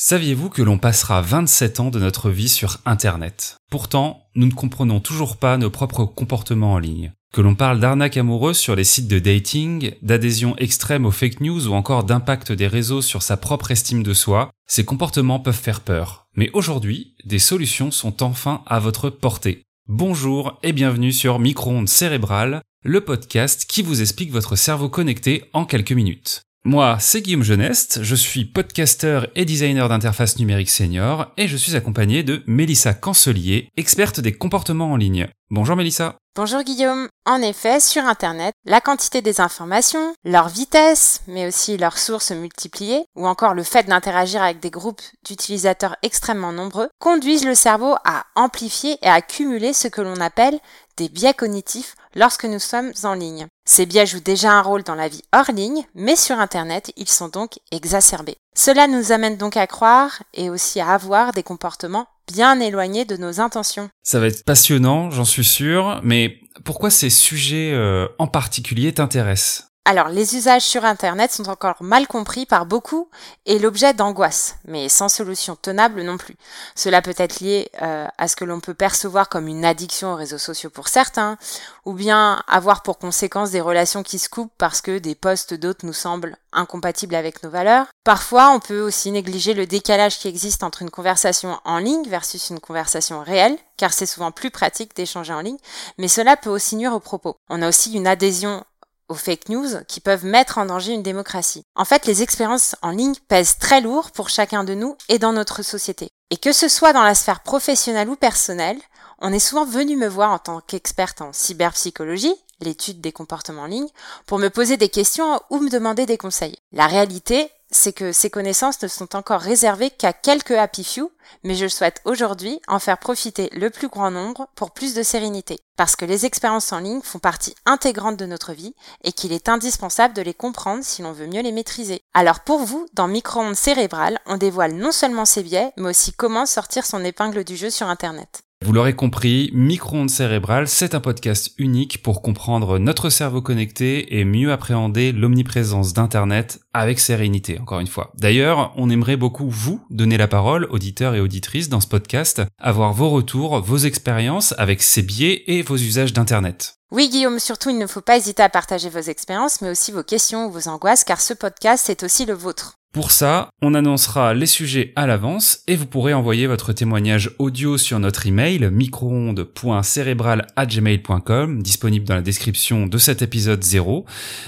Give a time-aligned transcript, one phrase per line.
[0.00, 3.56] Saviez-vous que l'on passera 27 ans de notre vie sur Internet?
[3.68, 7.12] Pourtant, nous ne comprenons toujours pas nos propres comportements en ligne.
[7.34, 11.66] Que l'on parle d'arnaque amoureuse sur les sites de dating, d'adhésion extrême aux fake news
[11.66, 15.80] ou encore d'impact des réseaux sur sa propre estime de soi, ces comportements peuvent faire
[15.80, 16.28] peur.
[16.36, 19.64] Mais aujourd'hui, des solutions sont enfin à votre portée.
[19.88, 25.64] Bonjour et bienvenue sur Micro-ondes cérébrales, le podcast qui vous explique votre cerveau connecté en
[25.64, 26.42] quelques minutes.
[26.64, 31.76] Moi, c'est Guillaume Geneste, je suis podcaster et designer d'interface numérique senior et je suis
[31.76, 35.28] accompagné de Mélissa Cancelier, experte des comportements en ligne.
[35.50, 36.16] Bonjour Mélissa.
[36.34, 37.08] Bonjour Guillaume.
[37.26, 43.04] En effet, sur Internet, la quantité des informations, leur vitesse, mais aussi leurs sources multipliées,
[43.16, 48.24] ou encore le fait d'interagir avec des groupes d'utilisateurs extrêmement nombreux, conduisent le cerveau à
[48.34, 50.58] amplifier et à cumuler ce que l'on appelle
[50.96, 53.46] des biais cognitifs lorsque nous sommes en ligne.
[53.68, 57.06] Ces biais jouent déjà un rôle dans la vie hors ligne, mais sur Internet, ils
[57.06, 58.38] sont donc exacerbés.
[58.56, 63.18] Cela nous amène donc à croire et aussi à avoir des comportements bien éloignés de
[63.18, 63.90] nos intentions.
[64.02, 69.68] Ça va être passionnant, j'en suis sûr, mais pourquoi ces sujets euh, en particulier t'intéressent?
[69.88, 73.08] Alors, les usages sur Internet sont encore mal compris par beaucoup
[73.46, 76.36] et l'objet d'angoisse, mais sans solution tenable non plus.
[76.74, 80.16] Cela peut être lié euh, à ce que l'on peut percevoir comme une addiction aux
[80.16, 81.38] réseaux sociaux pour certains,
[81.86, 85.86] ou bien avoir pour conséquence des relations qui se coupent parce que des posts d'autres
[85.86, 87.86] nous semblent incompatibles avec nos valeurs.
[88.04, 92.50] Parfois, on peut aussi négliger le décalage qui existe entre une conversation en ligne versus
[92.50, 95.58] une conversation réelle, car c'est souvent plus pratique d'échanger en ligne,
[95.96, 97.36] mais cela peut aussi nuire aux propos.
[97.48, 98.64] On a aussi une adhésion
[99.08, 101.64] aux fake news qui peuvent mettre en danger une démocratie.
[101.74, 105.32] En fait, les expériences en ligne pèsent très lourd pour chacun de nous et dans
[105.32, 106.08] notre société.
[106.30, 108.78] Et que ce soit dans la sphère professionnelle ou personnelle,
[109.20, 113.66] on est souvent venu me voir en tant qu'experte en cyberpsychologie, l'étude des comportements en
[113.66, 113.88] ligne,
[114.26, 116.56] pour me poser des questions ou me demander des conseils.
[116.72, 121.10] La réalité, c'est que ces connaissances ne sont encore réservées qu'à quelques happy few,
[121.44, 125.58] mais je souhaite aujourd'hui en faire profiter le plus grand nombre pour plus de sérénité,
[125.76, 128.74] parce que les expériences en ligne font partie intégrante de notre vie
[129.04, 132.00] et qu'il est indispensable de les comprendre si l'on veut mieux les maîtriser.
[132.14, 136.46] Alors pour vous, dans Micro-ondes cérébrales, on dévoile non seulement ses biais, mais aussi comment
[136.46, 138.42] sortir son épingle du jeu sur Internet.
[138.64, 144.24] Vous l'aurez compris, Micro-ondes cérébrales, c'est un podcast unique pour comprendre notre cerveau connecté et
[144.24, 148.12] mieux appréhender l'omniprésence d'Internet avec sérénité, encore une fois.
[148.18, 152.92] D'ailleurs, on aimerait beaucoup vous donner la parole, auditeurs et auditrices, dans ce podcast, avoir
[152.92, 156.74] vos retours, vos expériences avec ces biais et vos usages d'Internet.
[156.90, 160.02] Oui Guillaume, surtout il ne faut pas hésiter à partager vos expériences, mais aussi vos
[160.02, 162.77] questions ou vos angoisses, car ce podcast, c'est aussi le vôtre.
[162.90, 167.76] Pour ça, on annoncera les sujets à l'avance et vous pourrez envoyer votre témoignage audio
[167.76, 174.06] sur notre email microonde.cerebral@gmail.com disponible dans la description de cet épisode 0.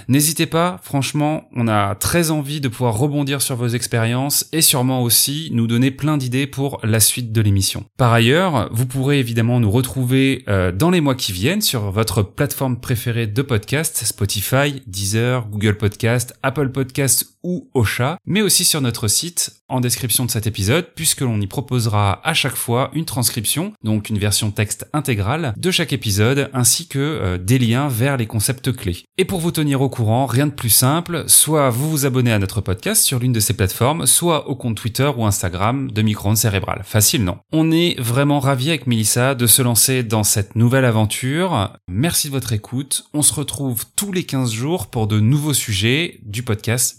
[0.08, 5.02] N'hésitez pas, franchement, on a très envie de pouvoir rebondir sur vos expériences et sûrement
[5.02, 7.84] aussi nous donner plein d'idées pour la suite de l'émission.
[7.98, 12.22] Par ailleurs, vous pourrez évidemment nous retrouver euh, dans les mois qui viennent sur votre
[12.22, 18.80] plateforme préférée de podcast, Spotify, Deezer, Google Podcast, Apple Podcast ou Ocha, mais aussi sur
[18.80, 23.04] notre site en description de cet épisode, puisque l'on y proposera à chaque fois une
[23.04, 28.16] transcription, donc une version texte intégrale de chaque épisode, ainsi que euh, des liens vers
[28.16, 29.04] les concepts clés.
[29.16, 32.38] Et pour vous tenir au courant, rien de plus simple, soit vous vous abonnez à
[32.38, 36.36] notre podcast sur l'une de ces plateformes, soit au compte Twitter ou Instagram de Micro-ondes
[36.36, 36.82] cérébrales.
[36.84, 37.38] Facile, non?
[37.52, 41.72] On est vraiment ravis avec Melissa de se lancer dans cette nouvelle aventure.
[41.88, 43.04] Merci de votre écoute.
[43.14, 46.96] On se retrouve tous les 15 jours pour de nouveaux sujets du podcast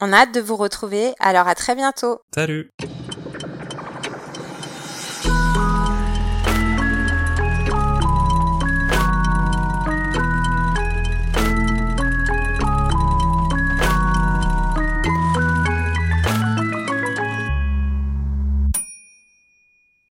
[0.00, 2.20] On a hâte de vous retrouver, alors à très bientôt.
[2.34, 2.70] Salut